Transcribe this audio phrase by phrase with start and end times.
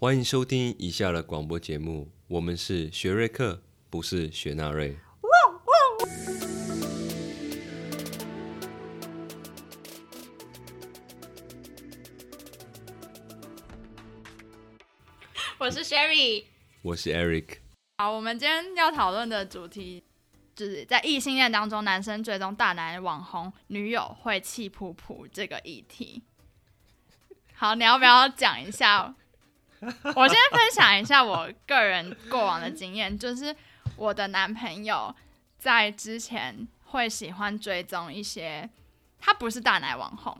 [0.00, 4.96] 欢迎收听以下的广播节目，我们是学瑞克，不是雪纳瑞。
[15.58, 16.44] 我是 Sherry。
[16.82, 17.56] 我是 Eric。
[17.96, 20.04] 好，我们今天要讨论的主题
[20.54, 26.22] 就是在异性恋当中，男生追踪大男网红女友会气噗噗这个议题。
[27.52, 29.16] 好，你要不要讲一下？
[30.16, 33.54] 我先分享一下我个人过往的经验，就是
[33.96, 35.14] 我的男朋友
[35.58, 38.68] 在之前会喜欢追踪一些，
[39.20, 40.36] 他不是大奶网红，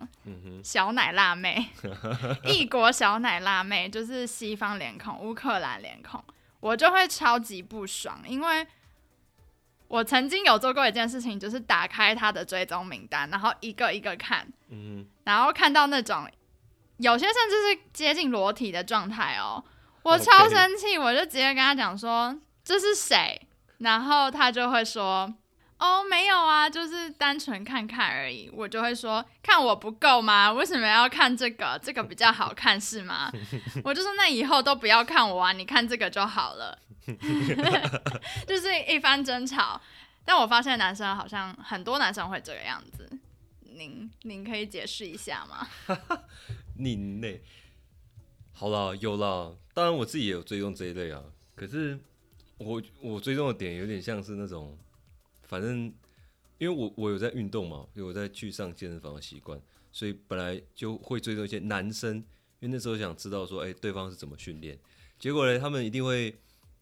[0.64, 1.70] 小奶辣妹，
[2.44, 6.22] 异国小奶辣妹，就是西方脸孔、乌克兰脸孔，
[6.58, 8.66] 我就会超级不爽，因为
[9.86, 14.46] 我曾经有做过一件事情，就是打开他的追踪名单，然后一个一个看，
[15.24, 16.28] 然后看到那种。
[16.98, 19.64] 有些甚至是接近裸体的状态哦，
[20.02, 23.40] 我超生气，我就直接跟他讲说这是谁，
[23.78, 25.32] 然后他就会说
[25.78, 28.50] 哦没有啊，就是单纯看看而已。
[28.52, 30.52] 我就会说看我不够吗？
[30.52, 31.78] 为什么要看这个？
[31.82, 33.30] 这个比较好看是吗？
[33.84, 36.78] 我就说那以后都不要看我啊，你看这个就好了。
[38.46, 39.80] 就是一番争吵，
[40.24, 43.08] 但我发现男生好像很多男生会这个样子，
[43.62, 45.66] 您您可以解释一下吗？
[46.78, 47.42] 另类，
[48.52, 49.54] 好啦，有啦。
[49.74, 51.22] 当然我自己也有追踪这一类啊。
[51.54, 51.98] 可是
[52.58, 54.76] 我我追踪的点有点像是那种，
[55.42, 55.92] 反正
[56.58, 59.60] 因为我我有在运动嘛，有在去上健身房的习惯，
[59.92, 62.16] 所以本来就会追踪一些男生，
[62.60, 64.78] 因为那时候想知道说，哎，对方是怎么训练。
[65.18, 66.36] 结果呢，他们一定会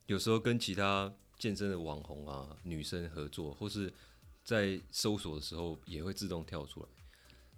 [0.05, 3.91] 有时候跟其他健身的网红啊、女生合作，或是
[4.43, 6.87] 在搜索的时候也会自动跳出来。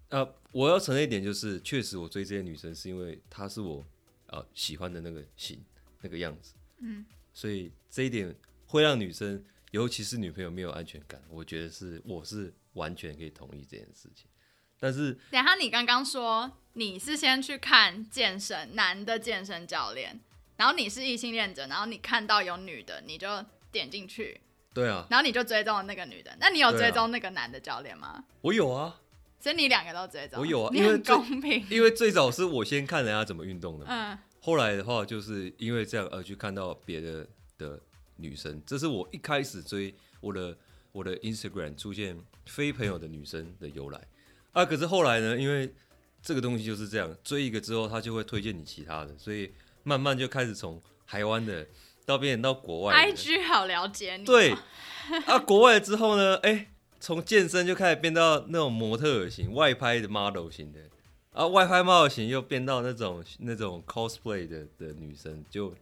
[0.10, 3.86] 呃，我要承认一点，就是确实我追这些女生是因为她是我
[4.28, 5.64] 呃喜欢的那个型
[6.02, 11.22] 那个样子，嗯，所以这一点会让女生，尤其是女朋友没有安全感。
[11.30, 14.26] 我觉得是我是完全可以同意这件事情。
[14.80, 20.20] 但是，等下你刚刚说你是先去看健身男的健身教练，
[20.58, 23.28] 然后你是异性恋者，然后你看到有女的，你就
[23.72, 24.42] 点进去，
[24.74, 26.36] 对啊，然后你就追踪了那个女的。
[26.40, 28.24] 那你有追踪那个男的教练吗？
[28.42, 29.02] 我有啊。
[29.40, 31.66] 所以你两个都追踪，我有啊，因为公平。
[31.70, 37.26] 因为最早是我先看人家怎么运动的，嗯，后来的话就是因为这样而去看到别的
[37.58, 37.80] 的
[38.18, 40.58] 女生，这是我一开始追我的
[40.92, 44.02] 我的 Instagram 出现非朋友的女生的由来
[44.52, 44.66] 啊。
[44.66, 45.74] 可是后来呢，因为
[46.22, 51.66] 这个东西就是这样，追一个之后，他就会推荐你其他的，所以慢慢就开始从台湾的
[52.06, 53.08] 到变成到国外。
[53.08, 54.54] IG 好了解你，对
[55.28, 56.72] 啊，国外之后呢，哎。
[57.00, 60.80] 从健身就开始变到那种模特型、外拍的 model 型的，
[61.32, 65.74] 啊，外拍 model 型又变到那种那种 cosplay 的的女生，就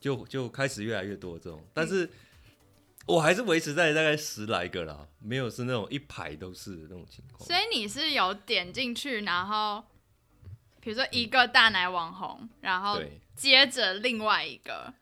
[0.00, 1.62] 就就开始越来越多这种。
[1.74, 2.08] 但是
[3.04, 7.46] 我还是维持在大概十来个啦，没有是那种一排都是的那种情况。
[7.46, 9.84] 所以你是有点进去，然后
[10.80, 13.00] 比如说一个大奶网红，然后
[13.36, 14.92] 接着另外一个，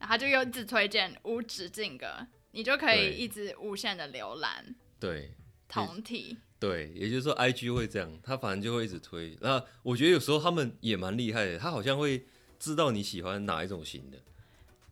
[0.00, 4.74] 然后就又一直推荐无止境的，你就可以一直无限的浏览。
[5.04, 5.34] 对，
[5.68, 6.36] 同体。
[6.58, 9.36] 对，也就是说，I G 会这样，他反正就会一直推。
[9.42, 12.24] 那我觉得有时候他们也蛮厉害的，他好像会
[12.58, 14.16] 知道你喜欢哪一种型的。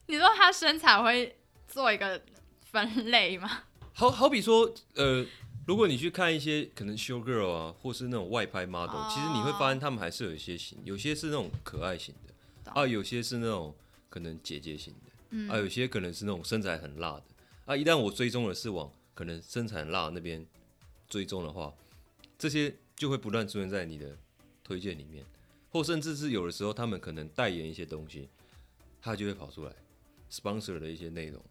[0.06, 1.36] 你说他身材会
[1.66, 2.20] 做一个
[2.70, 3.64] 分类吗？
[3.94, 5.24] 好好比说，呃，
[5.66, 13.74] 如果你去看一些可能 show girl 啊，或是那种外拍 model，其实你会发现他们还是有一些型，有些是那种可爱型的，啊，有些是那种
[14.10, 17.24] 可能姐姐型的，啊，有些可能是那种身材很辣的。
[17.64, 20.46] 啊，一旦我追踪的是往可能生产辣那边
[21.08, 21.74] 追踪的话，
[22.38, 24.16] 这些就会不断出现在你的
[24.64, 25.24] 推荐里面，
[25.70, 28.28] 或甚至是有的时候他们可能代言一些东西，
[29.00, 29.74] 它就会跑出来
[30.30, 31.42] ，sponsor 的一些内容，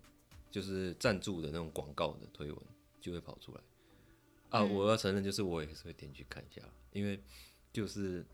[0.49, 2.61] 就是赞助的那种广告的推文
[2.99, 3.61] 就会跑出来。
[4.49, 6.61] 啊，我要承认，就是我也是会点去看一下，
[6.91, 7.21] 因为
[7.71, 8.25] 就是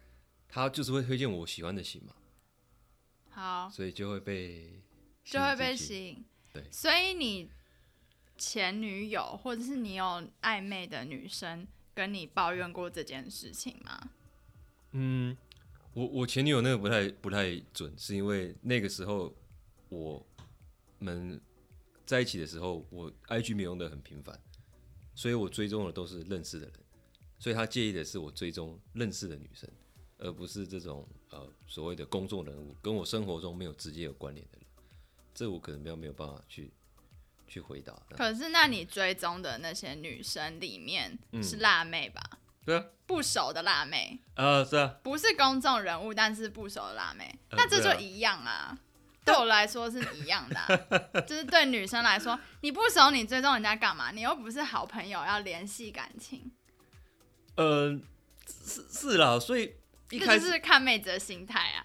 [0.47, 2.15] 他就是会推荐我喜欢的型嘛，
[3.29, 4.81] 好，所以就会被
[5.23, 7.49] 就会被吸引，对，所以你。
[8.37, 14.09] 前女友，或者是你有暧昧的女生跟你抱怨过这件事情吗？
[14.91, 15.35] 嗯，
[15.93, 19.33] 我我前女友那个不太不太准，是因为那个时候
[19.89, 20.25] 我
[20.99, 21.39] 们
[22.05, 24.39] 在一起的时候，我 IG 没用的很频繁，
[25.13, 26.79] 所以我追踪的都是认识的人，
[27.37, 29.69] 所以他介意的是我追踪认识的女生，
[30.19, 34.67] 而不是这种呃所谓的公众人物，跟我生活中没有直接有关联的人，
[35.33, 36.71] 这我可能比较没有办法去。
[37.47, 37.93] 去回答。
[38.09, 42.21] 可是，那你追踪的那些女生里面是辣妹吧？
[42.65, 48.77] 对啊，不熟的辣妹，呃是啊，不是公众人物，但是不熟的辣妹，呃那这就一样啊。
[49.23, 50.67] 对我来说是一样的啊、
[51.27, 54.11] 就是对女生来说，你不熟，你追踪人家干嘛？
[54.11, 56.49] 你又不是好朋友，要联系感情，
[57.55, 57.99] 呃
[58.65, 59.75] 是是啦，所以
[60.11, 61.83] 一这开始就是看妹子的心态啊。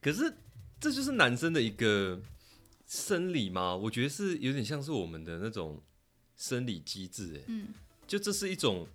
[0.00, 0.34] 可是
[0.80, 2.18] 这就是男生的一个
[2.88, 3.76] 生理吗？
[3.76, 5.80] 我觉得是有点像是我们的那种
[6.36, 7.68] 生理机制，哎，嗯，
[8.06, 8.88] 就这是一种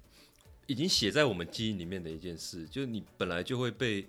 [0.66, 4.08] 已经写在我们基因里面的一件事，就是你本来就会被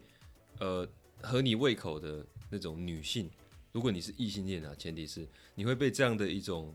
[0.58, 0.88] 呃
[1.20, 3.30] 合你胃口的那种女性，
[3.72, 6.74] 如果你是异性恋啊，前提是你会被这样的一种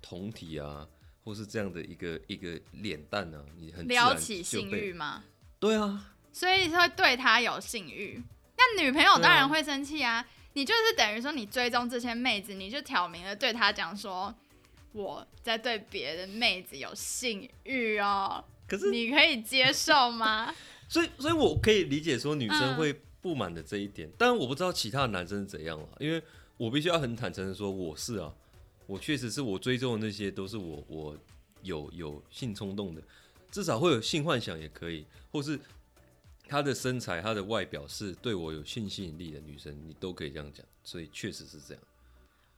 [0.00, 0.86] 同体啊，
[1.24, 5.24] 或是这样的一个一个脸蛋啊，你很撩起性欲，吗？
[5.58, 8.22] 对啊，所以会对他有性欲。
[8.56, 10.24] 那女朋友当然会生气啊！
[10.58, 14.34] 你就是等于说你追踪这些妹子，你就挑明了对她讲说
[14.90, 20.52] 我在对别的妹子有性欲哦，可是你可以接受吗？
[20.90, 26.20] 所以，所以我可以理解说女生嗯会不满的这一点，但我不知道其他的男生是怎样了，因为
[26.56, 28.34] 我必须要很坦诚的说，我是啊，
[28.88, 31.16] 我确实是我追踪的那些都是我我
[31.62, 33.02] 有有性冲动的，
[33.52, 35.56] 至少会有性幻想也可以，或是
[36.48, 41.82] 她的身材、她的外表是对我有性吸引力的女生，你都可以这样讲，所以确实是这样。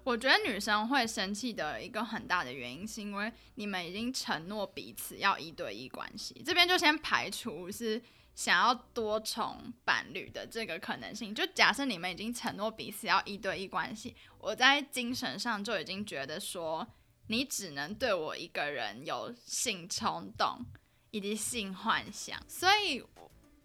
[0.02, 8.00] 我觉得女生会生气的一个很大的原因，是因为你们已经承诺彼此要一对一关系，这边就先排除是
[8.34, 11.34] 想要多重伴侣的这个可能性。
[11.34, 16.86] 就假设你们已经承诺彼此要一对一关系，我在精神上就已经觉得说，
[17.26, 20.64] 你只能对我一个人有性冲动
[21.10, 23.04] 以及性幻想，所以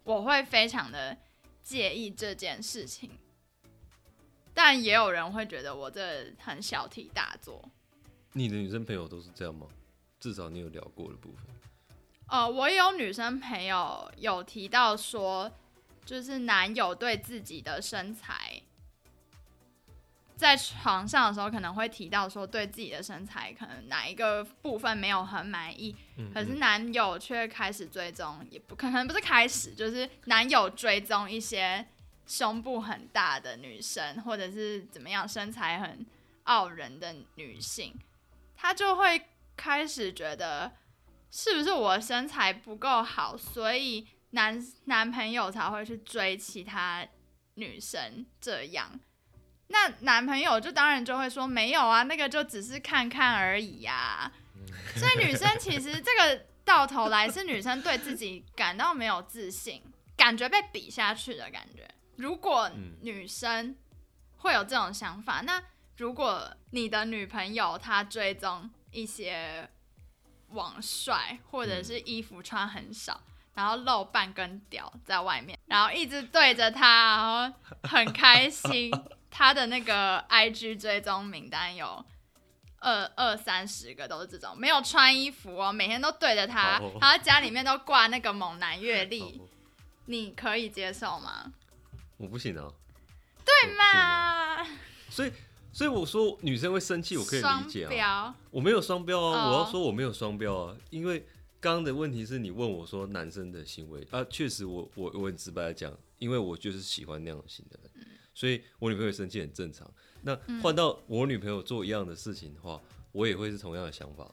[0.05, 1.17] 我会非常的
[1.61, 3.11] 介意这件事情。
[4.53, 7.61] 但也有人会觉得我这很小题大做。
[8.31, 9.67] 你的女生朋友都是这样吗？
[10.17, 11.45] 至少你有聊过的部分。
[12.27, 15.51] 呃，我有女生朋友有提到说，
[16.05, 18.61] 就是男友对自己的身材，
[20.35, 31.85] 在床上的时候可能会提到说，对自己的身材可能哪一个部分没有很满意，嗯可是男友却开始追踪，也不可能不是开始，就是男友追踪一些
[32.27, 36.05] 胸部很大的女生，或者是怎么样身材很
[36.43, 37.97] 傲人的女性，
[38.55, 40.73] 他就会开始觉得
[41.31, 47.07] 是不是我身材不够好，所以男男朋友才会去追其他
[47.53, 48.99] 女生这样。
[49.67, 54.31] 那男朋友就当然就会说没有啊，那个就只是看看而已呀、
[54.95, 59.81] 所以女生其实这个到头来是女生对自己感到没有自信，
[60.15, 61.87] 感觉被比下去的感觉。
[62.17, 63.75] 如果嗯女生
[64.37, 65.61] 会有这种想法，那
[65.97, 69.69] 如果你的女朋友她追踪一些
[70.49, 73.21] 网帅，或者是衣服穿很少，
[73.55, 78.91] 然后露半根屌在外面，然后一直对着他，然后很开心。
[79.37, 82.05] 他的那个 IG 追踪名单有
[82.79, 89.49] 二二三十个，都是这种没有穿衣服哦，每天都对着他，然后家里面都挂那个猛男阅历，哦。
[90.05, 91.51] 你可以接受吗？
[92.15, 92.71] 我不行啊，
[93.43, 94.65] 对嘛？
[95.09, 95.31] 所以，
[95.73, 97.89] 所以我说女生会生气，我可以理双解啊。
[97.89, 99.51] 标，我没有双标啊，哦。
[99.51, 101.19] 我要说我没有双标啊，因为
[101.59, 107.94] 刚刚的问题是你问我说男生的行为啊，确实我我我很直白的讲，因为我就是喜欢那样型的人，嗯
[108.35, 109.89] 所以我女朋友生气很正常。
[110.21, 112.79] 那换到我女朋友做一样的事情的话，
[113.11, 114.29] 我也会是同样的想法，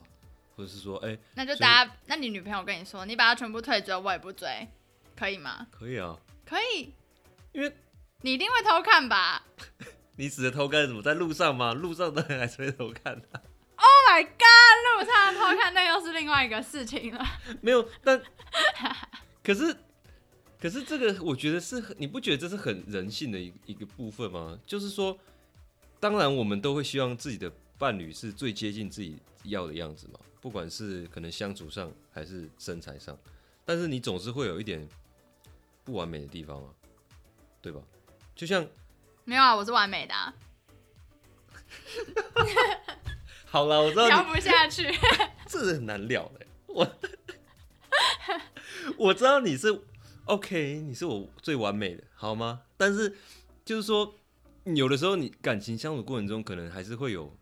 [0.56, 4.68] 或者是说，哎、那就大家，那你女朋友跟你说，你把她全部退追，我也不追，
[5.16, 5.66] 可以吗？
[5.70, 6.92] 可以啊，可以，
[7.52, 7.72] 因为
[8.22, 9.44] 你一定会偷看吧
[10.16, 11.00] 你指的偷看是什么？
[11.02, 11.72] 在路上吗？
[11.72, 13.28] 路上当然还是会偷看的、
[13.76, 17.24] ？Oh my god，路上偷看那又是另外一个事情了。
[17.60, 18.20] 没有，但
[19.42, 19.76] 可是
[20.62, 24.56] 可是这个我觉得是，你不觉得这是很人性的一一个部分吗？
[24.64, 25.18] 就是说，
[25.98, 33.18] 当然我们都会希望自己的伴侣是最接近自己要的样子嘛，不管是可能相处上还是身材上，
[33.64, 34.88] 但是你总是会有一点
[35.82, 36.70] 不完美的地方啊，
[37.60, 37.80] 对吧？
[38.36, 38.64] 就像
[39.24, 40.32] 没有啊，我是完美的、啊，
[43.46, 44.88] 好了，我知道聊不下去。
[45.48, 46.88] 这很难聊的，我
[48.96, 49.82] 我知道你是
[50.26, 52.62] OK，你是我最完美的，好吗？
[52.76, 53.12] 但是
[53.64, 54.14] 就是说，
[54.64, 57.36] 有的时候你感情相处过程中，可能还是会有，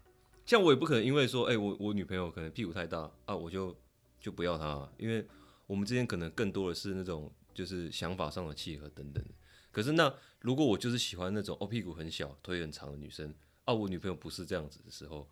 [0.46, 3.76] 像我也不可能因为说，哎、我我女朋友可能屁股太大啊，我就
[4.18, 5.26] 就不要她，因为
[5.66, 9.22] 我们之间可能更多的是那种就是想法上的契合等等。
[9.70, 13.32] 可是那如果我就是喜欢那种哦屁股很小、腿很长的女生
[13.66, 15.28] 啊，我女朋友不是这样子的时候，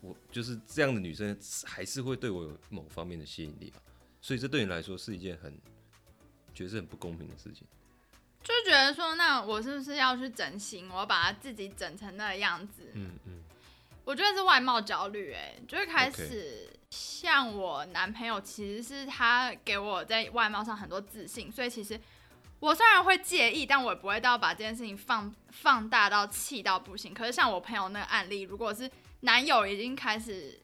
[0.00, 3.80] 我就是这样的女生，还是会对我有某方面的吸引力吧。
[4.20, 5.56] 所以这对你来说是一件很
[6.58, 7.64] 觉得是很不公平的事情。
[8.42, 10.90] 就觉得说，那我是不是要去整形？
[10.90, 12.90] 我把它自己整成那个样子？
[12.94, 13.44] 嗯嗯，
[14.04, 22.00] 我觉得是外貌焦虑，哎，就会开始像我男朋友，其实是他给我在外貌上很多自信，所以其实
[22.58, 27.14] 我虽然会介意，但我也不会到把这件事情放放大到气到不行。
[27.14, 30.58] 可是像我朋友那个案例，如果是男友已经开始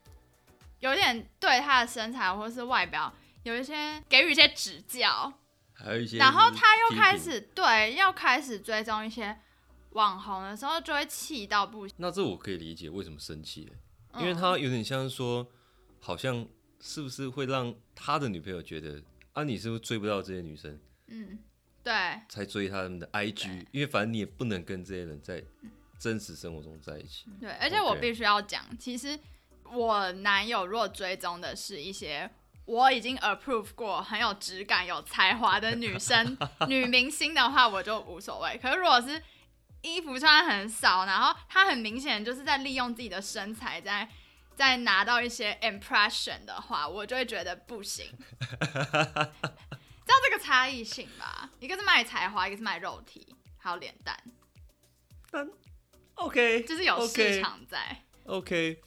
[0.80, 5.32] 有点对他的身材或是外表有一些给予一些指教，
[5.74, 9.38] 还有一些，然后他又开，始对要开始追踪一些
[9.90, 11.94] 网红的时候，就会气到不行。
[11.98, 15.46] 那这我可以理解为什么生气了，因为嗯他有点像是说，
[16.00, 16.46] 好像
[16.80, 19.02] 是不是会让他的女朋友觉得
[19.32, 20.78] 啊，你是不是追不到这些女生
[21.08, 21.38] 嗯，
[21.82, 21.92] 对，
[22.28, 23.66] 才追他们的 IG？
[23.72, 25.44] 因为反正你也不能跟这些人在
[25.98, 27.26] 真实生活中在一起。
[27.40, 29.18] 对，而且我必须要讲，其实
[29.72, 32.30] 我男友如果追踪的是一些
[32.66, 36.36] 我已经 approve 过很有质感、有才华的女生、
[36.68, 38.58] 女明星的话，我就无所谓。
[38.62, 39.22] 可是如果是
[39.82, 44.08] 衣服穿很少，然后她很明显就是在利用自己的身材在
[44.56, 48.06] 在拿到一些 impression 的话，我就会觉得不行。
[48.40, 51.50] 知道这个差异性吧？
[51.60, 54.16] 一个是卖才华，一个是卖肉体，还有脸蛋
[56.14, 58.04] ，OK，就是有市场在。
[58.24, 58.80] OK，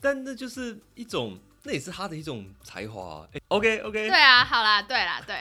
[0.00, 3.28] 但那就是一种，那也是他的一种才华、啊。
[3.32, 5.36] 哎 OK OK，对啊，好啦，对啦，对。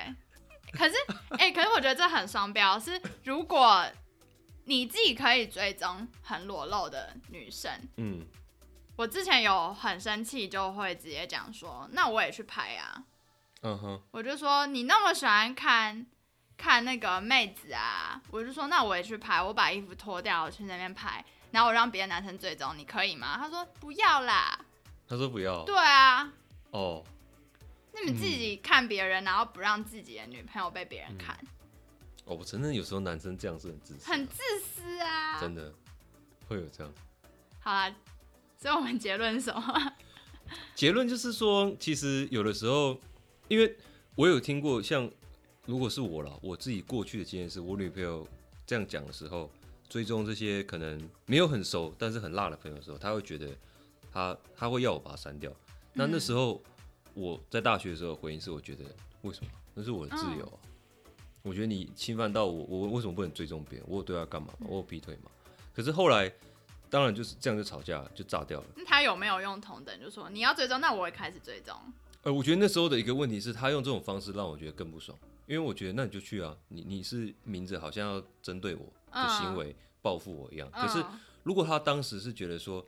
[0.71, 0.95] 可是，
[1.37, 2.79] 哎、可是我觉得这很双标。
[2.79, 3.85] 是如果
[4.65, 8.25] 你自己可以追踪很裸露的女生，嗯，
[8.95, 13.03] 我之前有很生气，就会直接讲说，那我也去拍啊。
[13.63, 16.05] 嗯哼，我就说你那么喜欢看
[16.57, 23.37] 看那个妹子啊，我就说那我也去拍，我把衣服脱掉，我去那边拍，然后我让别的男生追踪，你可以吗？
[23.37, 24.57] 他说不要啦。
[25.11, 25.65] 他说不要。
[25.65, 26.31] 对啊，
[26.69, 27.03] 哦，
[27.91, 31.37] 那你自己看别人，然后不让自己的女朋友被别人看，
[32.23, 35.37] 哦，我承认有时候男生这样是很自私，很自私啊。
[35.41, 35.73] 真的
[36.47, 36.93] 会有这样。
[37.59, 37.93] 好啦，
[38.57, 39.93] 所以我们结论是什么？
[40.73, 42.97] 结论就是说，其实有的时候，
[43.49, 43.77] 因为
[44.15, 45.11] 我有听过，像
[45.65, 48.25] 如果是我了，我自己过去的经验是，我女朋友
[48.65, 49.51] 这样讲的时候，
[49.89, 53.49] 追踪这些可能没有很熟但是很辣的朋友的时候，她会觉得
[54.11, 55.51] 她她会要我把它删掉。
[55.93, 56.61] 那那时候
[57.13, 58.85] 我在大学的时候回应是，我觉得
[59.21, 59.51] 为什么？
[59.73, 60.57] 那是我的自由啊。
[61.43, 63.87] 我觉得你侵犯到我，我为什么不能追踪别人？
[63.89, 64.67] 我有对他干嘛吗？
[64.69, 65.31] 我有劈腿吗？
[65.73, 66.31] 可是后来，
[66.89, 68.67] 当然就是这样就吵架就炸掉了。
[68.75, 69.99] 那他有没有用同等？
[69.99, 71.75] 就说你要追踪，那我也开始追踪。
[72.23, 80.69] 呃，我觉得那时候的一个问题是他用这种方式让我觉得更不爽，因为我觉得那你就去啊，你你是明着好像要针对我的行为报复我一样。
[80.71, 82.85] 可是嗯如果他当时是觉得说，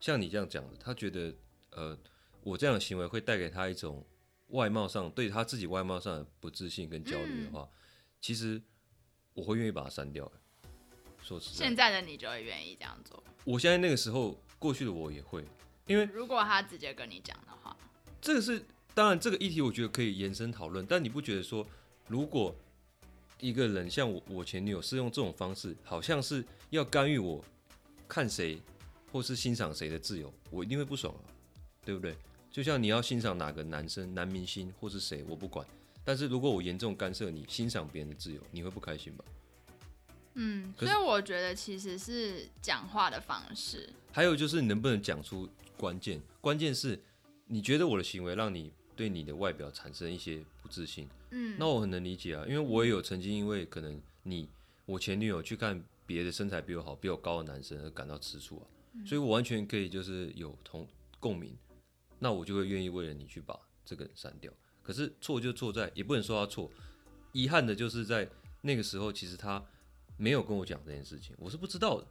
[0.00, 1.34] 像你这样讲的，他觉得
[1.70, 1.98] 呃
[2.42, 4.04] 我这样的行为会带给他一种
[4.48, 7.68] 外貌上对他自己外貌上的不自信跟焦虑的话，
[8.20, 8.60] 其实
[9.34, 10.30] 我会愿意把它删掉。
[11.22, 13.22] 说实在现，在的你就会愿意这样做。
[13.44, 15.44] 我现在那个时候过去的我也会，
[15.86, 17.76] 因为如果他直接跟你讲的话，
[18.20, 21.66] 这个是当然，这个议题我觉得可以延伸讨论，但你不觉得说，
[22.06, 22.54] 如果
[23.40, 27.44] 一个人像我我前女友是用这种方式，好像是要干预我
[28.06, 28.60] 看谁
[29.12, 31.22] 或是欣赏谁的自由，我一定会不爽啊，
[31.84, 32.16] 对不对？
[32.50, 35.66] 就像你要欣赏哪个男生、男明星或是谁，我不管，
[36.04, 39.24] 但是如果我严重干涉你欣赏别人的自由，你会不开心吧？
[40.34, 43.88] 嗯，所以我觉得其实是讲话的方式。
[44.12, 46.20] 还有就是你能不能讲出关键？
[46.40, 46.98] 关键是
[47.46, 54.48] 你觉得我的行为让你对你的外表产生一些不自信，嗯，那我很能理解啊，因为我也有曾经因为可能你
[54.84, 58.64] 我前女友去看别的身材比我好、比我高的男生而感到吃醋啊，
[59.04, 60.86] 所以我完全可以就是有同
[61.18, 61.56] 共鸣，
[62.18, 64.52] 那我就会愿意为了你去把这个人删掉。
[64.82, 66.70] 可是错就错在，也不能说他错，
[67.32, 68.28] 遗憾的就是在
[68.62, 69.62] 那个时候，其实他
[70.16, 72.06] 没有跟我讲这件事情，我是不知道的。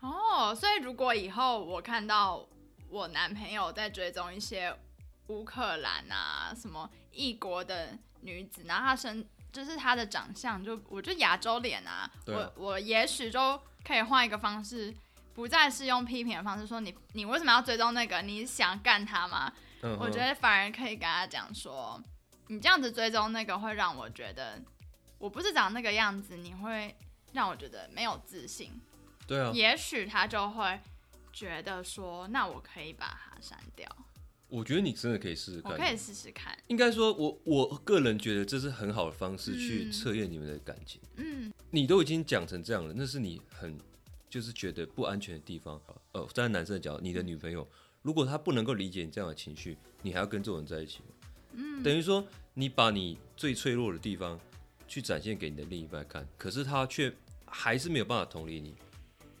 [0.00, 2.48] 哦，所以如果以后我看到
[2.88, 4.74] 我男朋友在追踪一些
[5.26, 14.94] 乌克兰啊什么异国的女子，然后她身就是他的长相就我就亚洲脸啊，啊我我也许就可以换一个方式，
[15.34, 18.22] 不再是用批评的方式说你你为什么要追踪那个？
[18.22, 19.52] 你想干他吗？
[19.82, 22.02] 嗯，我觉得反而可以跟他讲说，
[22.48, 24.60] 你这样子追踪那个会让我觉得
[25.18, 26.94] 我不是长那个样子，你会
[27.32, 28.72] 让我觉得没有自信。
[29.26, 30.80] 对啊，也许他就会
[31.32, 33.88] 觉得说，那我可以把它删掉，
[34.48, 35.72] 我觉得你真的可以试试看。
[35.72, 36.58] 我可以试试看。
[36.66, 41.00] 应该说我，我个人觉得这是很好的方式去嗯测验你们的感情。
[41.16, 43.78] 嗯你都已经讲成这样了，那是你很
[44.30, 45.78] 就是觉得不安全的地方。
[46.12, 47.68] 呃，站在男生的角度，你的女朋友
[48.00, 51.28] 如果她不能够理解你这样的情绪，你还要跟这种人在一起吗？
[51.52, 54.38] 嗯，等于说你把你最脆弱的地方
[54.86, 57.12] 去展现给你的另一半看，可是他却
[57.44, 58.74] 还是没有办法同理你。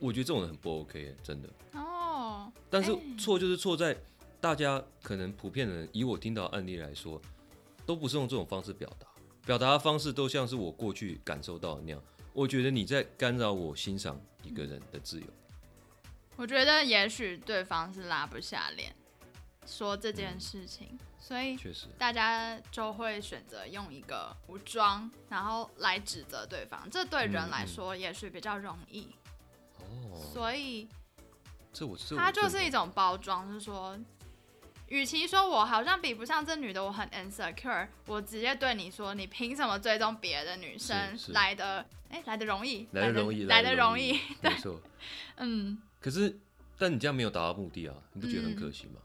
[0.00, 1.48] 我觉得这种人很不 OK，真的。
[1.74, 3.96] 哦，但是哎错就是错在
[4.40, 7.20] 大家可能普遍的人，以我听到的案例来说，
[7.86, 9.06] 都不是用这种方式表达，
[9.46, 12.02] 表达的方式都像是我过去感受到的那样。
[12.32, 15.26] 我觉得你在干扰我欣赏一个人的自由。
[16.36, 18.94] 我觉得也许对方是拉不下脸
[19.66, 26.88] 说这件事情，所以确实，大家就会选择用一个武装，然后来指责对方。
[26.90, 29.08] 这对人来说也许比较容易，
[29.78, 30.88] 哦，所以
[31.72, 33.98] 这我这我它就是一种包装，是说，
[34.90, 41.84] 与其说我好像比不上这女的，我很 insecure，我直接对你说，你凭什么追踪别的女生来的？
[42.10, 44.80] 哎，来的容易，来的容易，来的容易易，，没错。
[45.36, 46.38] 嗯，可是，
[46.76, 49.00] 但你这样没有达到目的啊，你不觉得很可惜吗？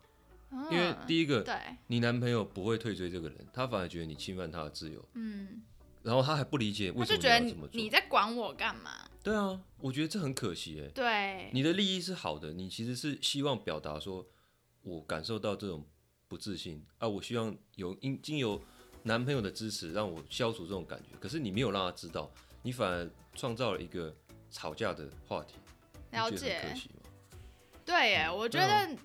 [0.71, 5.61] 因为嗯第一个，对，你男朋友不会退追这个人，他反而觉得你侵犯他的自由，嗯，
[6.01, 7.89] 然后他还不理解他为什么就觉得你你要这么做你。
[7.91, 8.91] 在管我干嘛？
[9.21, 10.89] 对啊，我觉得这很可惜哎。
[10.95, 14.25] 对，你的利益是好的，你其实是希望表达说，
[14.85, 15.83] 我感受到这种
[16.27, 18.61] 不自信啊，我希望有因经由
[19.01, 21.17] 男朋友的支持，让我消除这种感觉。
[21.19, 24.15] 可是你没有让他知道，你反而创造了一个
[24.51, 25.55] 吵架的话题，
[26.11, 27.09] 了解可惜吗？
[27.83, 28.95] 对耶，我觉得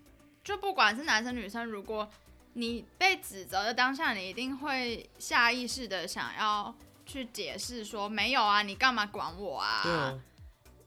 [0.44, 2.08] 就不管是男生女生，如果
[2.52, 6.75] 你被指责的当下，你一定会下意识的想要
[7.06, 9.82] 去解释说没有啊，你干嘛管我啊？
[9.82, 10.20] 对啊，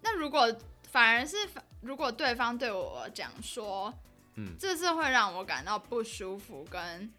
[0.01, 0.55] 那如果
[0.91, 1.37] 反而是
[1.81, 3.93] 如果对方对我讲说，
[4.35, 4.55] 嗯。
[4.59, 7.11] 这是会让我感到不舒服跟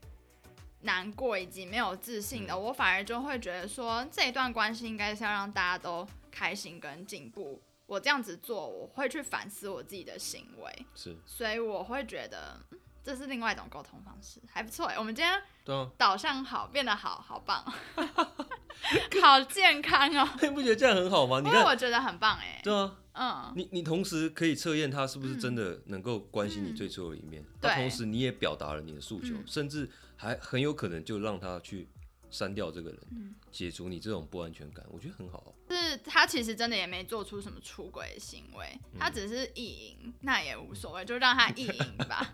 [0.80, 2.62] 难过以及没有自信的，嗯。
[2.62, 7.61] 我反而就会觉得说这一段关系应该是要让大家都开心跟进步。
[7.87, 14.99] 我这样子做，我会去反思我自己的行为，是，所以我会觉得嗯这是另外一种沟通方式，还不错哎。
[14.99, 15.40] 我们今天
[15.99, 17.62] 导向好，变得好好棒，
[19.20, 20.28] 好健康哦。
[20.40, 21.40] 你不觉得这样很好吗？
[21.40, 31.88] 你因为看，我觉得很棒哎，对啊，嗯，你你同时可以测验他是不是真的能够关心你嗯最脆弱的一面，对那同时你也表达了你的诉求，嗯甚至还很有可能就让他去
[32.35, 35.51] 删掉这个人，嗯解除你这种不安全感，我觉得很好啊。
[35.70, 42.33] 是他其实真的也没做出什么出轨行为，嗯他只是意淫，那也无所谓，就让他意淫吧。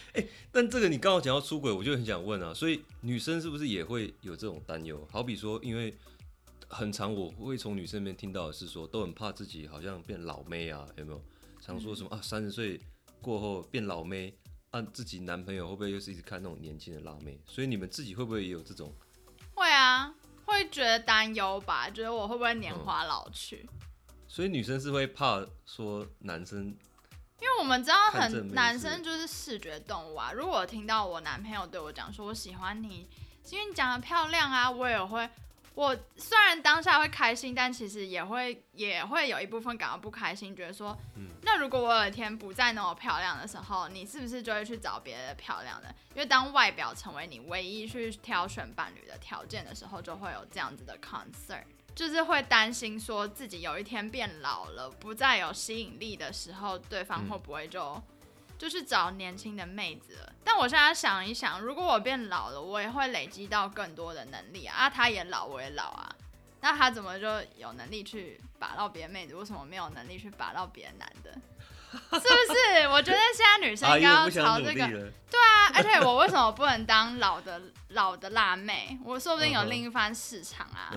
[0.50, 5.06] 但这个你刚好讲到出轨，我就很想问啊，所以女生是不是也会有这种担忧？
[5.10, 5.94] 好比说，因为
[6.68, 11.22] 很长我会从女生那边听到的是说，都很怕自己好像变老妹啊，有没有？
[11.60, 12.80] 常说什么、啊，三十岁
[13.20, 14.34] 过后变老妹，
[14.70, 17.38] 啊，自己男朋友会不会又是一直看那种年轻的辣妹？
[17.46, 18.92] 所以你们自己会不会也有这种？
[19.62, 20.12] 会啊，
[20.44, 23.68] 会觉得担忧吧，觉得我会不会年华老去？
[24.26, 26.76] 所以女生是会怕说男生
[27.38, 30.32] 因为我们知道很男生就是视觉动物啊。
[30.32, 33.08] 如果我听到我男朋友对我讲说我喜欢你，
[33.44, 35.30] 是因为你长得漂亮啊，我也会。
[35.74, 41.28] 我虽然当下会开心，但其实也会也会有一部分感到不开心，觉得说，嗯。
[41.42, 45.88] 那如果我有一天不再那么漂亮的时候，你是不是就会去找别的漂亮的？
[46.14, 57.30] 因为当外表成为你唯一去挑选伴侣的条件的时候，就会有这样子的 concern，就是会担心说自己有一天变老了，不再有吸引力的时候，对方嗯。
[57.30, 58.00] 会不会就、
[58.62, 60.32] 就是找年轻的妹子了？
[60.44, 66.14] 但我现在想一想，如果我变老了，我也会累积到更多的能力啊，啊他也老，我也老啊。
[66.60, 69.34] 那他怎么就有能力去把到别的妹子？
[69.34, 71.32] 为什么没有能力去把到别的男的？
[71.92, 72.86] 是不是？
[72.88, 78.96] 我觉得现在女生应该要朝这个对，啊，而且我为什么不能当老的老的辣妹？
[79.04, 80.94] 我说不定有另一番市场啊！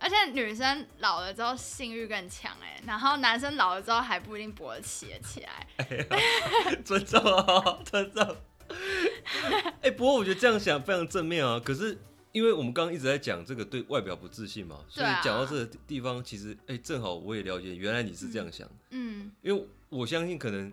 [0.00, 5.66] 而且女生老了之后性欲更强哎、然后男生老了之后还不一定勃得起得起来。
[6.84, 8.36] 尊重啊，尊重。
[9.80, 11.58] 哎、不过我觉得这样想非常正面啊。
[11.58, 11.98] 可是
[12.32, 18.68] 因为我们刚刚一直在讲这个对外表不自信嘛，所以讲到这个地方，其实哎、正好我也了解，原来你是这样想。
[18.90, 20.72] 嗯，因为我相信，可能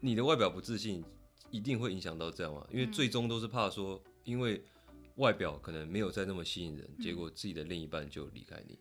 [0.00, 1.04] 你的外表不自信，
[1.50, 2.64] 一定会影响到这样嘛。
[2.70, 4.64] 因为嗯最终都是怕说，因为
[5.16, 8.78] 外表可能没有再那么吸引人，嗯结果自己的另一半就离开你。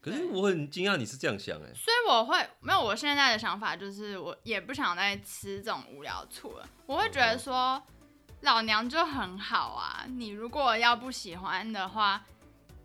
[0.00, 6.68] 可是我很惊讶你是这样想哎、所以我会没有我现在的想法就是我也不想再吃这种无聊醋了。
[6.86, 7.82] 我会觉得说
[8.42, 12.24] 老娘就很好啊，你如果要不喜欢的话。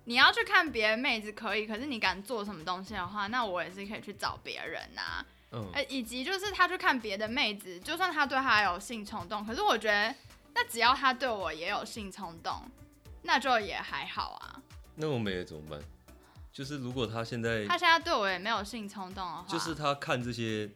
[0.06, 10.16] 你要去看别的妹子可以，可是你敢做什么东西的话，那我也是可以去找别人呐、嗯，呃，以及就是他去看别的妹子，就算他对他有性冲动，可是我觉得，
[10.56, 12.60] 那只要他对我也有性冲动，
[13.24, 14.62] 那就也还好啊。
[14.96, 15.80] 那我们也怎么办？
[16.52, 20.70] 就是如果他现在他现在对我也没有性冲动的话，就是他看这些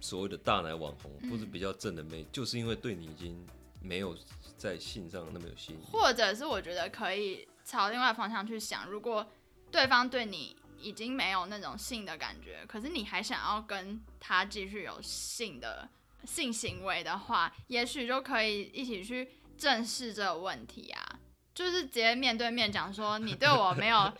[0.00, 3.44] 所谓的大奶网红、嗯或者比较正的妹，就是因为对你已经
[3.80, 4.16] 没有
[4.56, 5.84] 在性上那么有吸引力。
[5.90, 9.26] 或者是我觉得可以朝另外方向去想，如果
[9.72, 15.88] 对方对你已经没有那种性的感觉，可是你还想要跟他继续有性的
[16.24, 21.18] 性行为的话，也许就可以一起去正视这个问题啊，
[21.58, 24.12] 就是直接面对面讲说，你对我没有，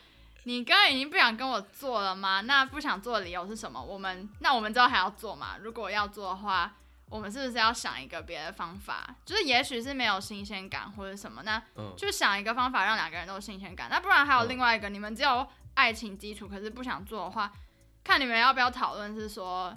[0.42, 2.40] 你刚刚已经不想跟我做了吗？
[2.40, 3.80] 那不想做的理由是什么？
[3.80, 5.56] 我们那我们之后还要做吗？
[5.62, 6.74] 如果要做的话。
[7.10, 9.16] 我们是不是要想一个别的方法？
[9.24, 11.58] 就是也许是没有新鲜感或者什么，那
[11.96, 13.88] 就想一个方法让两个人都有新鲜感。
[13.90, 17.50] 那不然还有另外一个，你们只有爱情基础，可是不想做的话，
[18.04, 19.74] 看你们要不要讨论，是说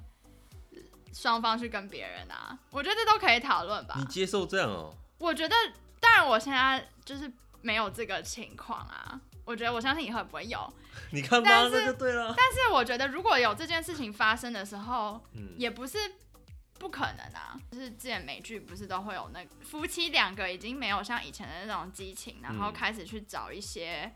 [1.13, 2.59] 双方去跟别人啊？
[2.69, 3.95] 我觉得这都可以讨论吧。
[3.97, 4.93] 你接受这样哦？
[5.17, 5.55] 我觉得，
[6.01, 9.19] 当然我现在就是没有这个情况啊。
[9.45, 10.73] 我觉得我相信以后也不会有。
[11.11, 12.33] 你看吧，那就对了。
[12.37, 15.97] 但是我觉得如果有这件事情发生的时候，嗯，也不是。
[16.79, 17.55] 不可能啊！
[17.71, 24.11] 就是之前美剧不是都会有那夫妻两个已经没有像以前的那种激情，然后开始去找一些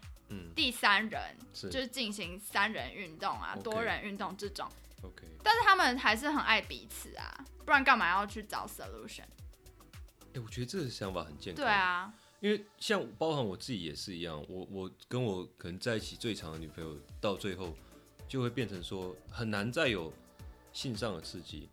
[0.56, 4.68] 第三人，就是进行三人运动啊、多人运动这种。
[5.04, 9.26] OK，但是他们还是很爱彼此啊，不然干嘛要去找 solution？
[10.34, 11.64] 哎，我觉得这个想法很健康。
[11.64, 17.74] 对啊，因为像包含我自己也是一样，我我跟我可能在一起最长的女朋友，到最后
[18.28, 20.14] 就会变成说很难再有
[20.74, 21.70] 性上的刺激。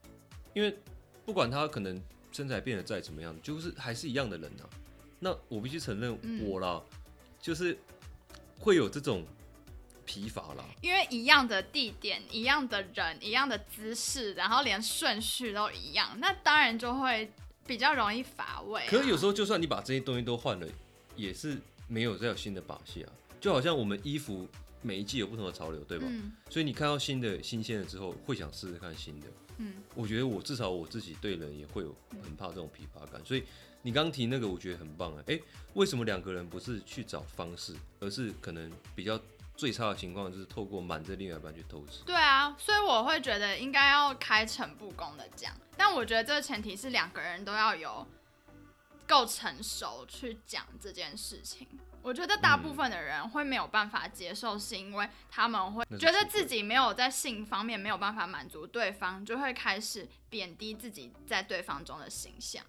[0.55, 0.77] 因为
[1.25, 4.68] 不管他可能身材变得再怎么样，就是还是一样的人啊。
[5.18, 6.83] 那我必须承认，我啦，
[7.40, 7.79] 就是
[8.59, 9.25] 会有这种
[10.05, 10.64] 疲乏啦。
[10.81, 17.31] 因为一样的地点、一样的人、一样的姿势，然后连顺序都一样，那当然就会
[17.66, 18.83] 比较容易乏味。
[18.88, 20.66] 可是有时候，就算你把这些东西都换了，
[21.16, 21.57] 也是
[21.88, 23.12] 没有再有新的把戏啊。
[23.40, 24.46] 就好像我们衣服
[24.83, 26.07] 每一季有不同的潮流，对吧？
[26.48, 29.27] 所以你看到新的、新鲜的之后，会想试试看新的。
[29.59, 33.42] 嗯，我觉得我至少我自己对人也会有很怕这种疲乏感，所以
[33.83, 35.22] 你刚提那个，我觉得很棒啊！
[35.27, 35.38] 哎，
[35.75, 39.20] 为什么两个人不是去找方式，而是可能比较
[39.57, 42.03] 最差的情况就是透过瞒着另外一半去偷吃？
[42.05, 48.07] 对啊，所以我会觉得应该要开诚布公的讲，但我觉得这个前提是两个人都要有
[49.07, 51.69] 够成熟去讲这件事情。
[52.03, 62.65] 我觉得大部分的人会没有办法接受，是因为他们会觉得自己没有在性方面没有办法满足对方，就会开始贬低自己在对方中的形象。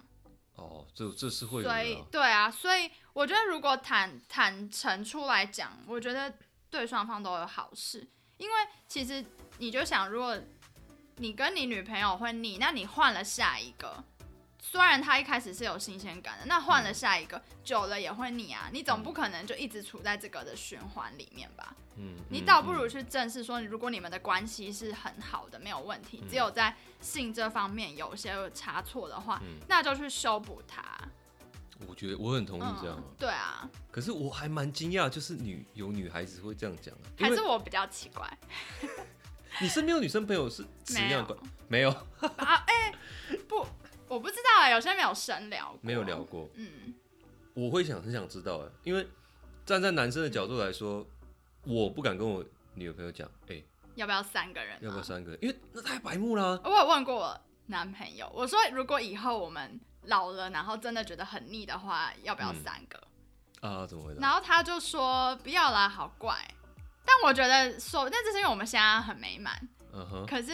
[0.54, 1.64] 哦，这这是会。
[1.64, 6.32] 所以，对啊，所以我觉得如果坦坦诚出来讲，我觉得
[6.74, 8.04] 对双方都有好事。
[8.36, 8.54] 因为
[8.88, 9.24] 其实
[9.58, 10.36] 你就想，如果
[11.18, 14.02] 你跟你女朋友会腻，那你换了下一个。
[14.58, 18.68] 虽然他一开始是有新鲜感的，那换了下一个，久了也会腻啊。
[18.72, 21.76] 你总不可能就一直处在这个的循环里面吧？
[21.96, 30.82] 嗯，你倒不如去正视说，如果你们的关系是很好的，没有问题，只有在性这方面有些差错的话，那就去修补它。
[31.88, 33.02] 我觉得我很同意这样。
[33.18, 33.68] 对啊。
[33.90, 38.38] 可是我还蛮惊讶，就是女有女孩子会这样讲，还是我比较奇怪？
[39.60, 41.38] 你身边有女生朋友是 没有？
[41.68, 41.90] 没有
[42.36, 42.64] 啊？
[42.66, 42.92] 哎，
[43.48, 43.66] 不。
[44.06, 46.48] 我不知道啊，有些没有深聊，没有聊过。
[46.54, 46.94] 嗯，
[47.54, 49.08] 我会想很想知道哎，因为
[49.64, 51.04] 站在男生的角度来说，
[51.64, 52.44] 我不敢跟我
[52.74, 53.60] 女朋友讲，哎，
[53.94, 54.78] 要不要三个人？
[54.82, 55.38] 要不要三个人？
[55.42, 56.60] 因为那太白目了。
[56.62, 62.98] 我有问过我男朋友，我说如果以后我们老了，然后真的觉得很腻的话，要不要三个？
[63.60, 64.20] 啊，怎么回答？
[64.20, 66.36] 然后他就说不要啦，好怪。
[67.04, 69.68] 但我觉得说，那这是因为我们现在很美满。
[69.92, 70.26] 嗯哼。
[70.26, 70.52] 可是。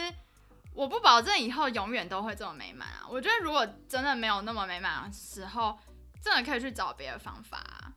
[0.73, 3.05] 我不保证以后永远都会这么美满啊！
[3.09, 5.77] 我觉得如果真的没有那么美满的时候，
[6.23, 7.91] 真的可以去找别的方法啊。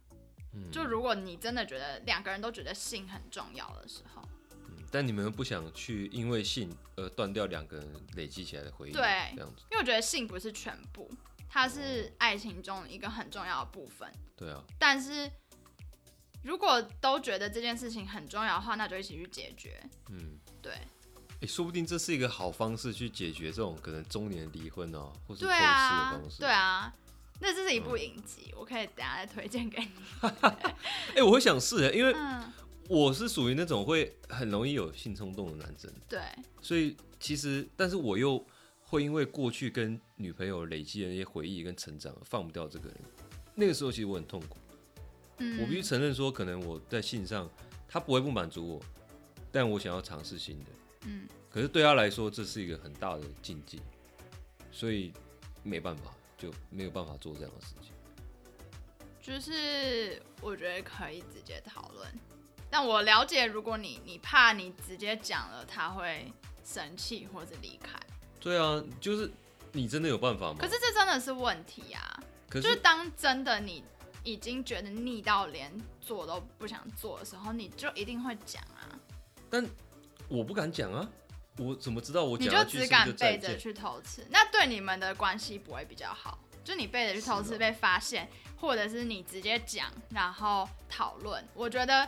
[0.52, 4.28] 嗯，就如果你真的觉得两个人都觉得性很重要的时候，
[4.66, 9.62] 嗯，但你们不想去因为性而断掉两个人累积起来的回忆，对，这样子。
[9.70, 11.08] 因为我觉得性不是全部，
[11.54, 14.12] 它是爱情中一个很重要的部分。
[14.34, 14.60] 对啊。
[14.76, 15.30] 但是
[16.42, 19.80] 如果都觉得这件事情很重要的话，那就一起去解决。
[20.10, 20.72] 嗯，对。
[21.46, 26.40] 说不定这是一个好方式去解决这种可能中年离婚哦，或是偷吃的方式。
[26.40, 26.92] 对啊，
[27.38, 29.92] 那这是一部影集，我可以等下再推荐给你。
[31.14, 32.12] 哎，我会想试，因为
[32.88, 35.88] 我是属于那种会很容易有性冲动的男生。
[36.08, 36.20] 对，
[36.60, 38.44] 所以其实，但是我又
[38.94, 42.96] 会因为过去跟女朋友累积的那些回忆跟成长，放不掉这个人。
[43.56, 44.56] 那个时候其实我很痛苦。
[45.38, 47.50] 嗯，我必须承认说，可能我在性上
[47.88, 48.80] 他不会不满足我，
[49.50, 50.70] 但我想要尝试新的。
[51.06, 53.82] 嗯，可是对他来说，这是一个很大的禁忌，
[54.70, 55.12] 所以
[55.64, 57.92] 没办法，就没有办法做这样的事情。
[59.20, 62.08] 就是我觉得可以直接讨论，
[62.70, 67.98] 但我了解，如果你你怕你直接讲了，他会生气或者离开。
[68.44, 69.32] 对啊，就是
[69.72, 70.56] 你真的有办法吗？
[70.60, 72.20] 可是这真的是问题啊！
[72.46, 73.82] 可就是是当真的你
[74.22, 78.84] 已经觉得腻到连做都不想做的时候，你就一定会讲啊，
[79.48, 79.66] 但
[80.28, 81.08] 我不敢讲啊，
[81.56, 83.16] 我怎么知道我你讲下去是不是只敢？
[83.16, 86.38] 背着去偷吃，那对你们的关系不会比较好。
[86.62, 88.28] 就你背着去偷吃被发现，
[88.58, 92.06] 或者是你直接讲，然后讨论，我觉得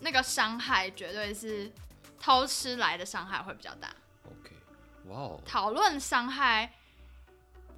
[0.00, 1.70] 那个伤害绝对是
[2.18, 3.88] 偷吃来的伤害会比较大。
[5.10, 6.72] OK，哇哦，讨论伤害，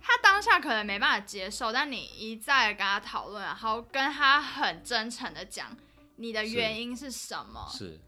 [0.01, 5.77] 他当下可能没办法接受，但你一再跟他讨论，然后跟他很真诚的讲
[6.16, 7.99] 你的原因是什么，是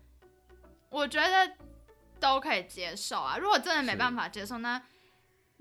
[0.91, 1.57] 我觉得
[2.21, 3.37] 都可以接受啊。
[3.39, 4.81] 如果真的没办法接受，那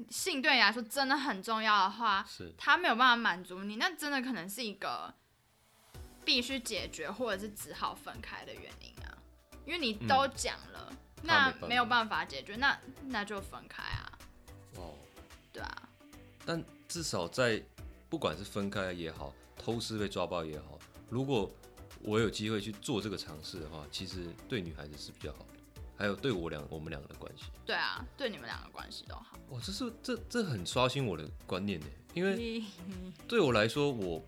[0.09, 5.13] 性对你来说真的很重要的话，是他没有办法满足你，那真的可能是一个
[6.25, 9.17] 必须解决或者是只好分开的原因啊。
[9.65, 14.19] 因为你都讲了，嗯他没有办法解决，那那就分开啊，
[14.75, 14.93] 哦，
[15.51, 15.89] 对啊。
[16.45, 17.63] 但至少在
[18.09, 20.77] 不管是分开也好，偷吃被抓包也好，
[21.09, 21.49] 如果
[22.01, 27.45] 我有机会去做这个尝试的话，其实对女孩子是比较好的，还有对我俩我们两个的关系。
[27.65, 29.37] 对啊，对你们两个关系都好。
[29.49, 32.61] 哇，这是这这很刷新我的观念呢，因为
[33.25, 34.21] 对我来说，我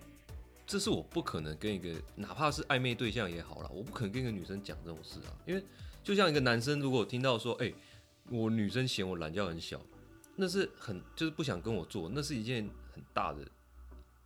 [0.66, 5.62] 这是我不可能跟一个哪怕是暧昧对象也好啦，我不可能跟一个女生讲这种事啊，因为
[6.06, 7.74] 就像一个男生如果听到说，哎、
[8.30, 9.82] 我女生嫌我懒觉很小，
[10.36, 13.44] 那是很就是不想跟我做，那是一件很大的，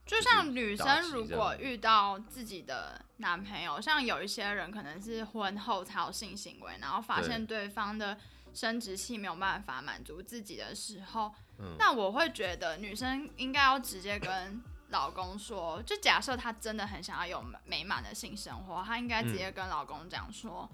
[0.06, 8.18] 就像女生如果遇到自己的男朋友，像有一些人可能是婚后才有性行为，然后发现对方的
[8.54, 20.70] 生殖器没有办法满足自己的时候，嗯那我会觉得女生应该要直接跟老公说，就假设她真的很想要有美满的性生活，她应该直接跟老公讲说。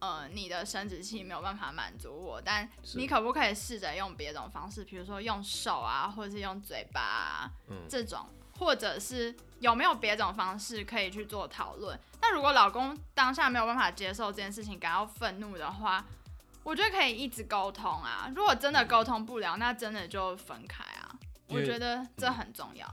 [0.00, 8.26] 呃，你的生殖器没有办法满足我，但你可不可以试着用别种方式，比如说用手啊，或者是用嘴巴啊，嗯这种，
[8.58, 11.98] 或者是有没有别种方式可以去做讨论？
[12.20, 16.04] 那如果老公当下没有办法接受这件事情，感到愤怒的话，
[16.62, 18.30] 我觉得可以一直沟通啊。
[18.36, 21.14] 如果真的沟通不了，那真的就分开啊。
[21.48, 22.86] 我觉得这很重要。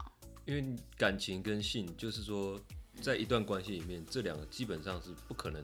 [0.44, 2.58] 因为感情跟性，就是说
[3.02, 5.62] 在一段关系里面，这两个基本上是不可能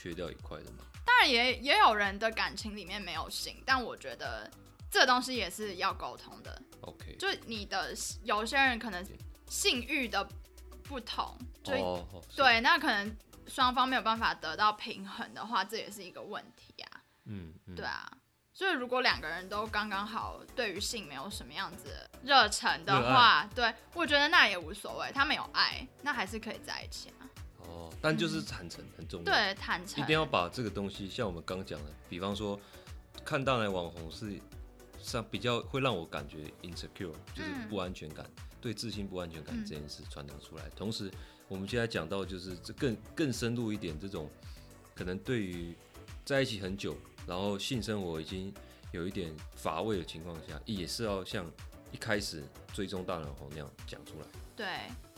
[0.00, 0.84] 缺掉一块的吗。
[1.04, 4.50] 当然也也有人的感情里面没有性，但我觉得
[4.90, 6.62] 这东西也是要沟通的。
[6.80, 9.06] OK，就你的有些人可能
[9.46, 10.26] 性欲的
[10.84, 13.14] 不同，就哦，哦，是，对，那可能
[13.46, 17.02] 双方没有办法得到平衡的话，这也是一个问题啊。
[17.26, 18.10] 嗯嗯，对啊，
[18.54, 27.19] 所以如果两个人都刚刚好，对于性没有什么样子热忱的话，对我觉得那也无所谓，他们有爱，那还是可以在一起啊。
[27.70, 29.24] 哦，但就是坦诚很重要。
[29.24, 32.58] 对，坦诚一定要把这个东西，像我们刚讲的，比方说
[33.24, 34.38] 看到的网红是
[35.00, 38.28] 上比较会让我感觉 insecure，就是嗯不安全感，
[38.60, 40.68] 对自信不安全感嗯这件事传达出来。
[40.76, 41.10] 同时，
[41.48, 44.28] 我们现在讲到就是这更更深入一点，这种
[44.94, 45.74] 可能对于
[46.24, 48.52] 在一起很久，然后性生活已经
[48.92, 51.50] 有一点乏味的情况下，也是要像
[51.92, 54.26] 一开始追踪大人红那样讲出来。
[54.54, 54.66] 对，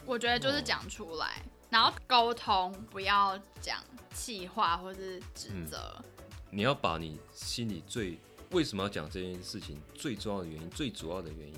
[0.06, 3.82] 我觉得就是哦讲出来，然后沟通，不要讲
[4.12, 6.04] 气话或是指嗯责。
[6.50, 8.18] 你要把你心里最
[8.50, 11.56] 为什么要讲这件事情最重要的原因、最主要的原因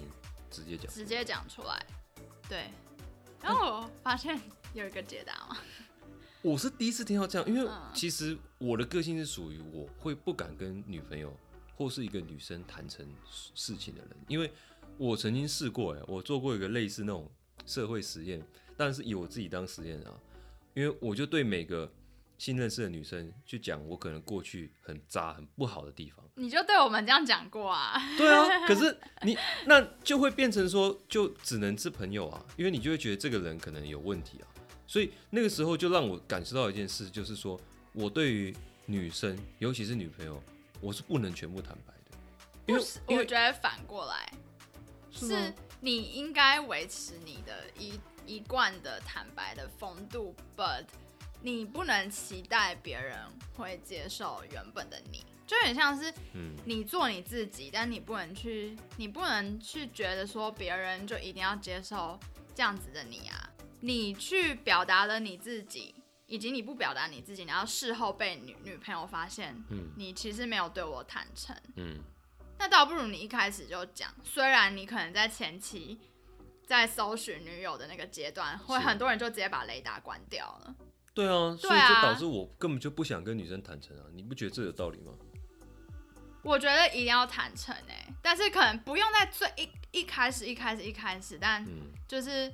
[0.48, 0.86] 直接讲。
[0.92, 1.84] 直接讲出来。
[2.48, 2.70] 对，
[3.42, 4.40] 然后我发现
[4.72, 5.56] 有一个解答嘛，
[6.42, 11.36] 我是第一次听到这样，因为嗯其实我的个性是属于我会不敢跟女朋友
[11.74, 13.04] 或是一个女生谈成
[13.52, 14.52] 事情的人，因为
[14.96, 17.28] 我曾经试过，哎，我做过一个类似那种
[17.66, 18.40] 社会实验，
[18.76, 20.12] 但是以我自己当实验啊，
[20.74, 21.90] 因为我就对每个
[22.36, 26.24] 新认识的女生去讲我可能过去很渣、很不好的地方。
[26.36, 27.96] 你就对我们这样讲过啊？
[28.18, 34.46] 对啊， 可是你那就会变成说，就只能是朋友啊，因为你就会觉得这个人可能有问题啊，
[34.86, 37.58] 所以那个时候就让我感受到一件事，就是说
[37.92, 38.52] 我对于
[38.86, 40.42] 女生，尤其是女朋友，
[40.80, 42.18] 我是不能全部坦白的，
[42.66, 44.32] 因为不是，我觉得反过来
[45.12, 47.92] 是是你应该维持你的一
[48.26, 50.84] 一贯的坦白的风度，but
[51.40, 53.18] 你不能期待别人
[53.56, 62.18] 会接受原本的你，就很像是嗯你做你自己，但你不能去，你不能去觉得说别人就一定要接受
[62.54, 63.50] 这样子的你啊。
[63.80, 65.94] 你去表达了你自己，
[66.26, 72.00] 以及你不表达你自己，然后事后被女女朋友发现，嗯你其实没有对我坦诚，嗯，
[72.58, 74.10] 那倒不如你一开始就讲。
[74.24, 76.00] 虽然你可能在前期
[76.66, 80.74] 在搜寻女友的那个阶段，会很多人就直接把雷达关掉了。
[81.12, 85.12] 对啊，所以就导致我根本就不想跟女生坦诚啊，你不觉得这有道理吗？
[86.42, 92.52] 我觉得一定要坦诚哎、但是可能不用在最一一开始一开始一开始，但嗯，就是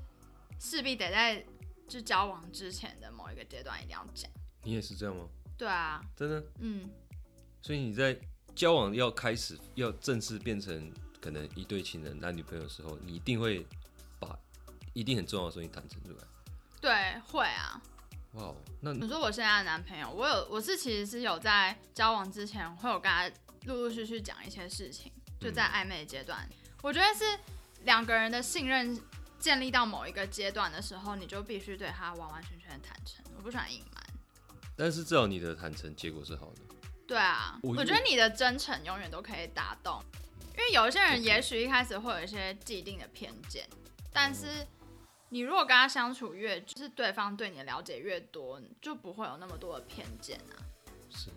[0.61, 1.45] 势必得在
[1.89, 4.31] 就交往之前的某一个阶段一定要讲。
[4.63, 5.27] 你也是这样吗？
[5.59, 6.45] 对啊，真的？
[6.61, 6.89] 嗯，
[7.63, 8.17] 所以你在
[8.55, 13.80] 交往要开始要正式变成可能一对情人、男女朋友的时候，你一定会把
[14.93, 16.25] 一定很重要的时候你坦诚出来。
[16.81, 17.81] 对，会啊。
[18.35, 23.29] 哇哦，那你说我现在的男朋友，我有我是其实是有在交往之前会有跟他
[23.67, 26.49] 陆陆续续讲一些事情，就在暧昧阶段，
[26.81, 27.25] 我觉得是
[27.83, 28.97] 两个人的信任
[29.41, 34.05] 建立到某一个阶段的时候，你就必须对他完完全全的坦诚，我不喜欢隐瞒。
[34.77, 36.61] 但是至少你的坦诚结果是好的。
[37.09, 40.01] 对啊，我我觉得你的真诚永远都可以打动，
[40.57, 43.69] 因为有一些人也许一开始会有一些既定的偏见，
[44.13, 44.65] 但是
[45.33, 50.59] 你如果跟他相处越，就是对方对你的了解越多，就不会有那么多的偏见啊。
[51.09, 51.31] 是，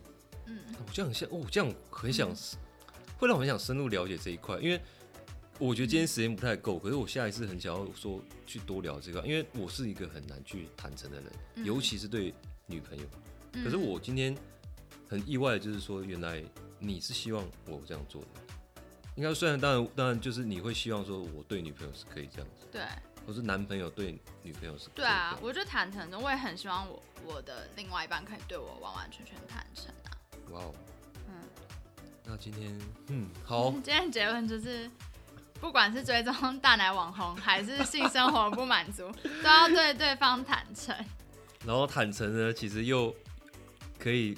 [0.47, 2.27] 嗯，我这样很像哦，这样很想，
[3.19, 4.82] 会让我很想深入了解这一块，因为
[5.60, 12.34] 我觉得今天时间不太够，可是我下一次很想要说去多聊这个，因为我是一个很难去坦诚的人，嗯尤其是对
[12.65, 13.06] 女朋友。
[13.53, 14.36] 嗯可是我今天
[15.08, 16.43] 很意外，的就是说，原来
[16.79, 18.27] 你是希望我这样做的。
[19.15, 22.82] 应该虽然当然当然就是你会希望说我对女朋友是可以这样子，对
[23.25, 30.12] 或是男朋友对女朋友是对啊我就坦诚的，我也很希望我我的另外一半可以对我完完全全坦诚啊。
[30.51, 30.73] 哇哦，
[31.27, 31.36] 嗯，
[32.25, 34.89] 那今天嗯好， 今天结论就是，
[35.59, 39.09] 不管是追踪大奶网红，还是性生活不满足，
[39.41, 40.93] 都要对对方坦诚。
[41.65, 43.15] 然后坦诚呢，其实又
[43.97, 44.38] 可以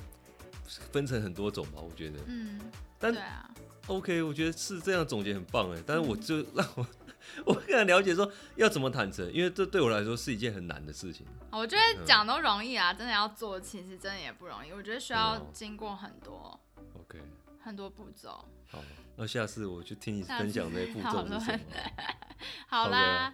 [0.91, 2.19] 分成很多种吧，我觉得。
[2.27, 2.61] 嗯，
[2.99, 3.49] 但对啊
[3.87, 6.85] ，OK，我觉得是这样总结很棒哎，但是我嗯就让我
[7.45, 11.25] 我更了解说要怎么坦诚，因为这对我来说是一件很难的事情。
[11.51, 14.71] 我觉得讲都容易啊，真的要做，其实真的也不容易。
[14.71, 16.59] 我觉得需要经过很多
[16.93, 17.19] OK，
[17.61, 18.45] 很多步骤。
[18.67, 18.79] 好，
[19.15, 21.59] 那下次我去听你分享那些步骤是什么。
[22.67, 23.33] 好啦，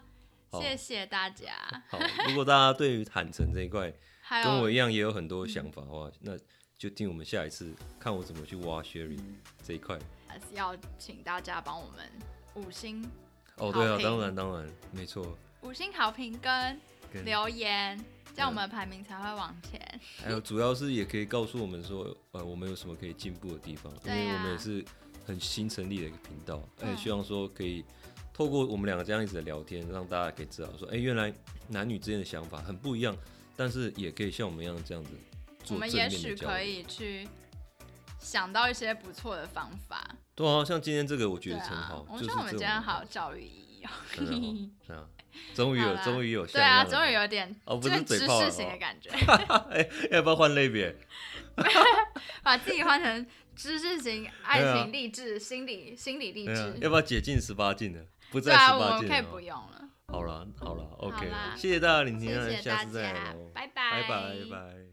[0.50, 1.54] 好谢谢大家。
[1.90, 3.92] 好，如果大家对于坦诚这一块
[4.44, 6.38] 跟我，一样也有很多想法的话，那
[6.78, 9.98] 就听我们下一次看我怎么去挖 Sherry 嗯这一块。
[10.28, 12.10] 还是要请大家帮我们
[12.56, 13.06] 五星
[13.62, 15.38] 哦，对啊，当然当然，没错。
[15.62, 16.80] 五星好评跟
[17.14, 17.96] 跟留言，
[18.34, 19.80] 这样我们的排名才会往前。
[20.18, 24.84] 还有主要是也可以告诉我们说， 呃，我们有什么可以进步的地方，因为我们也是
[25.28, 27.86] 很新成立的一个频道，而且嗯希望说可以
[28.34, 31.32] 透过我们两个这样子的聊天，让大家可以知道说，哎、原来
[31.68, 33.16] 男女之间的想法很不一样，
[33.56, 35.12] 但是也可以像我们一样这样子
[35.70, 36.36] 我们也许。
[36.36, 37.28] 可以去
[38.20, 40.16] 想到一些不错的方法。
[40.36, 43.90] 对啊，像今天这个我觉对得很好，啊，我就是觉得我们今天好有教育意义哦。
[44.96, 45.06] 啊，
[45.54, 49.10] 终于有终于有对啊，终于有点哦不是知嘴炮了识型哦的感觉，
[49.72, 50.96] 哎、要不要换类别？
[52.44, 56.78] 把自己换成知识型、爱情、励志、心理、心理励志，。
[56.82, 58.06] 要不要解禁十八禁的？
[58.32, 59.90] 不在对啊，我十八禁了哦们可以不用了。
[60.08, 64.10] 好了好了，OK，啦谢谢大家聆听，那谢谢大下次再家聊，，拜拜拜
[64.50, 64.91] 拜。